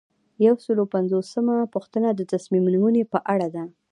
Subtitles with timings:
[0.45, 3.63] یو سل او پنځوسمه پوښتنه د تصمیم نیونې په اړه ده.